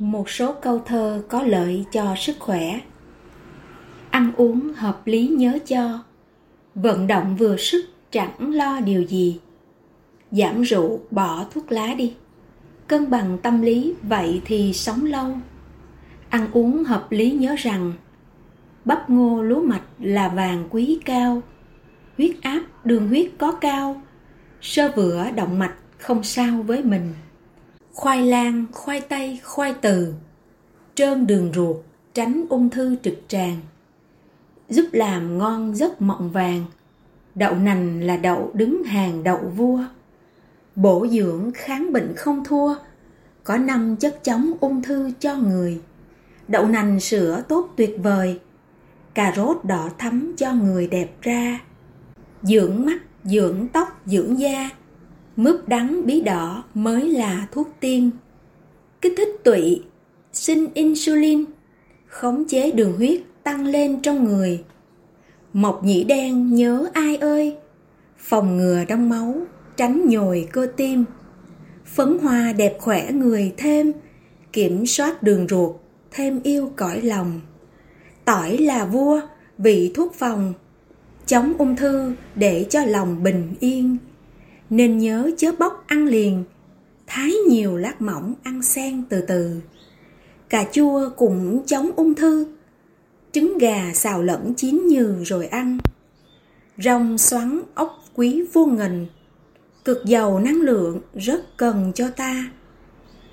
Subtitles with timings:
[0.00, 2.80] một số câu thơ có lợi cho sức khỏe.
[4.10, 6.04] Ăn uống hợp lý nhớ cho.
[6.74, 9.40] Vận động vừa sức chẳng lo điều gì.
[10.30, 12.14] Giảm rượu, bỏ thuốc lá đi.
[12.86, 15.38] Cân bằng tâm lý, vậy thì sống lâu.
[16.28, 17.92] Ăn uống hợp lý nhớ rằng,
[18.84, 21.42] bắp ngô lúa mạch là vàng quý cao.
[22.16, 24.02] Huyết áp, đường huyết có cao.
[24.60, 27.12] Sơ vữa động mạch không sao với mình
[27.94, 30.14] khoai lang, khoai tây, khoai từ.
[30.94, 31.76] Trơn đường ruột,
[32.14, 33.56] tránh ung thư trực tràng.
[34.68, 36.64] Giúp làm ngon giấc mộng vàng.
[37.34, 39.80] Đậu nành là đậu đứng hàng đậu vua.
[40.76, 42.74] Bổ dưỡng kháng bệnh không thua.
[43.44, 45.80] Có năm chất chống ung thư cho người.
[46.48, 48.40] Đậu nành sữa tốt tuyệt vời.
[49.14, 51.60] Cà rốt đỏ thắm cho người đẹp ra.
[52.42, 54.70] Dưỡng mắt, dưỡng tóc, dưỡng da
[55.40, 58.10] mướp đắng bí đỏ mới là thuốc tiên.
[59.00, 59.82] Kích thích tụy,
[60.32, 61.44] sinh insulin,
[62.06, 64.64] khống chế đường huyết tăng lên trong người.
[65.52, 67.56] Mộc nhĩ đen nhớ ai ơi?
[68.18, 69.34] Phòng ngừa đông máu,
[69.76, 71.04] tránh nhồi cơ tim.
[71.84, 73.92] Phấn hoa đẹp khỏe người thêm,
[74.52, 75.76] kiểm soát đường ruột,
[76.10, 77.40] thêm yêu cõi lòng.
[78.24, 79.20] Tỏi là vua,
[79.58, 80.54] vị thuốc phòng.
[81.26, 83.96] Chống ung thư để cho lòng bình yên
[84.70, 86.44] nên nhớ chớ bóc ăn liền.
[87.06, 89.60] Thái nhiều lát mỏng ăn xen từ từ.
[90.48, 92.46] Cà chua cũng chống ung thư.
[93.32, 95.78] Trứng gà xào lẫn chín nhừ rồi ăn.
[96.78, 99.06] Rong xoắn ốc quý vô ngần.
[99.84, 102.50] Cực giàu năng lượng rất cần cho ta.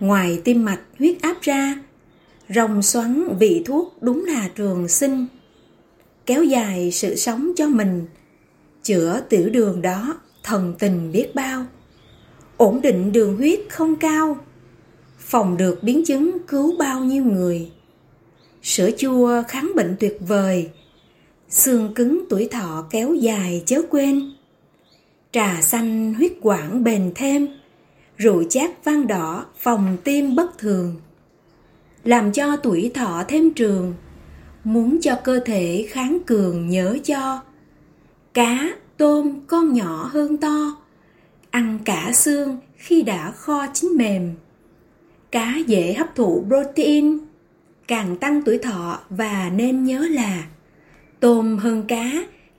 [0.00, 1.82] Ngoài tim mạch huyết áp ra
[2.48, 5.26] rồng xoắn vị thuốc đúng là trường sinh.
[6.26, 8.06] Kéo dài sự sống cho mình.
[8.82, 11.66] Chữa tiểu đường đó thần tình biết bao.
[12.56, 14.36] Ổn định đường huyết không cao,
[15.18, 17.70] phòng được biến chứng cứu bao nhiêu người.
[18.62, 20.70] Sữa chua kháng bệnh tuyệt vời,
[21.48, 24.32] xương cứng tuổi thọ kéo dài chớ quên.
[25.32, 27.48] Trà xanh huyết quản bền thêm,
[28.16, 30.96] rượu chát vang đỏ phòng tim bất thường.
[32.04, 33.94] Làm cho tuổi thọ thêm trường,
[34.64, 37.40] muốn cho cơ thể kháng cường nhớ cho.
[38.34, 40.76] Cá tôm con nhỏ hơn to,
[41.50, 44.34] ăn cả xương khi đã kho chín mềm.
[45.30, 47.18] Cá dễ hấp thụ protein,
[47.88, 50.44] càng tăng tuổi thọ và nên nhớ là
[51.20, 52.12] tôm hơn cá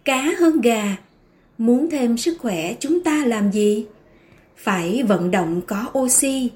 [0.05, 0.97] cá hơn gà.
[1.57, 3.85] Muốn thêm sức khỏe chúng ta làm gì?
[4.57, 6.51] Phải vận động có oxy,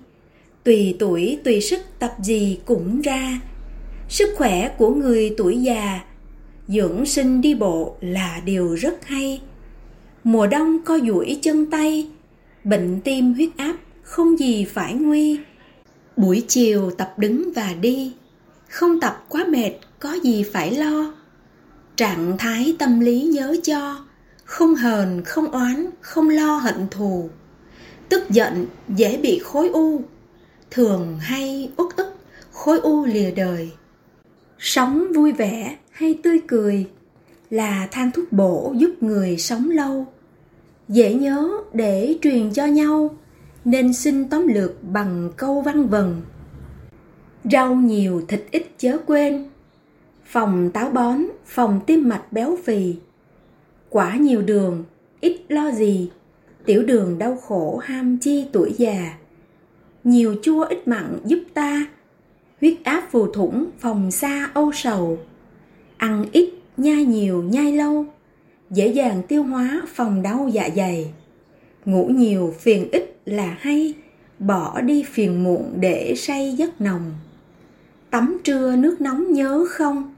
[0.63, 3.39] tùy tuổi, tùy sức tập gì cũng ra.
[4.09, 5.99] Sức khỏe của người tuổi già,
[6.67, 9.41] dưỡng sinh đi bộ là điều rất hay
[10.27, 12.09] mùa đông co duỗi chân tay,
[12.63, 15.39] bệnh tim huyết áp không gì phải nguy.
[16.17, 18.13] Buổi chiều tập đứng và đi,
[18.69, 21.13] không tập quá mệt có gì phải lo.
[21.95, 24.05] Trạng thái tâm lý nhớ cho,
[24.43, 27.29] không hờn, không oán, không lo hận thù.
[28.09, 30.01] Tức giận, dễ bị khối u.
[30.71, 32.15] Thường hay uất ức,
[32.51, 33.71] khối u lìa đời.
[34.59, 36.85] Sống vui vẻ hay tươi cười
[37.49, 40.07] là thang thuốc bổ giúp người sống lâu
[40.89, 43.15] dễ nhớ để truyền cho nhau,
[43.65, 46.21] nên xin tóm lược bằng câu văn vần.
[47.51, 49.45] Rau nhiều thịt ít chớ quên,
[50.25, 52.95] phòng táo bón, phòng tim mạch béo phì.
[53.89, 54.83] Quả nhiều đường,
[55.21, 56.09] ít lo gì,
[56.65, 59.17] tiểu đường đau khổ ham chi tuổi già.
[60.03, 61.87] Nhiều chua ít mặn giúp ta,
[62.61, 65.17] huyết áp phù thủng phòng xa âu sầu.
[65.97, 68.05] Ăn ít, nhai nhiều, nhai lâu
[68.71, 71.13] dễ dàng tiêu hóa, phòng đau dạ dày.
[71.85, 73.93] Ngủ nhiều, phiền ít là hay,
[74.39, 77.13] bỏ đi phiền muộn để say giấc nồng.
[78.09, 80.15] Tắm trưa nước nóng nhớ không?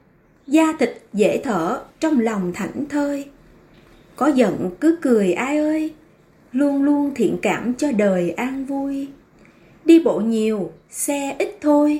[0.48, 3.26] Da thịt dễ thở, trong lòng thảnh thơi.
[4.16, 5.94] Có giận cứ cười ai ơi,
[6.52, 9.08] luôn luôn thiện cảm cho đời an vui.
[9.86, 12.00] Đi bộ nhiều, xe ít thôi.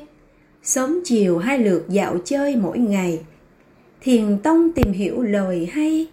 [0.64, 3.20] Sớm chiều hai lượt dạo chơi mỗi ngày.
[4.02, 6.08] Thiền tông tìm hiểu lời hay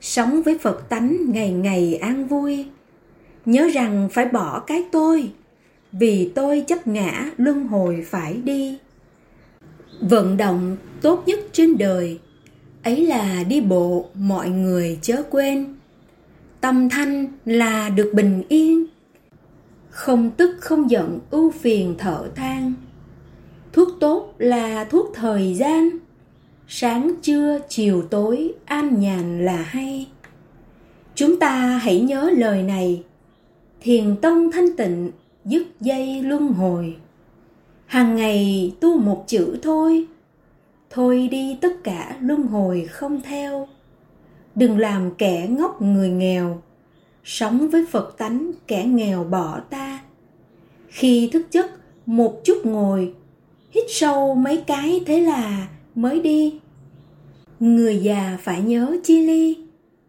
[0.00, 2.66] sống với phật tánh ngày ngày an vui.
[3.44, 5.32] Nhớ rằng phải bỏ cái tôi,
[5.92, 8.78] vì tôi chấp ngã luân hồi phải đi.
[10.00, 12.18] Vận động tốt nhất trên đời,
[12.82, 15.74] ấy là đi bộ mọi người chớ quên.
[16.60, 18.86] Tâm thanh là được bình yên,
[19.90, 22.72] không tức không giận ưu phiền thở than.
[23.72, 25.90] Thuốc tốt là thuốc thời gian
[26.70, 30.08] sáng trưa, chiều tối, an nhàn là hay.
[31.14, 33.02] Chúng ta hãy nhớ lời này.
[33.80, 35.10] Thiền tông thanh tịnh,
[35.44, 36.96] dứt dây luân hồi.
[37.86, 40.06] Hàng ngày tu một chữ thôi.
[40.90, 43.68] Thôi đi tất cả luân hồi không theo.
[44.54, 46.62] Đừng làm kẻ ngốc người nghèo.
[47.24, 50.00] Sống với phật tánh, kẻ nghèo bỏ ta.
[50.88, 51.70] Khi thức giấc,
[52.06, 53.14] một chút ngồi.
[53.70, 55.68] Hít sâu mấy cái thế là
[55.98, 56.54] mới đi.
[57.60, 59.56] Người già phải nhớ chi ly,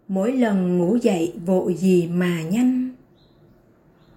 [0.07, 2.88] mỗi lần ngủ dậy vội gì mà nhanh.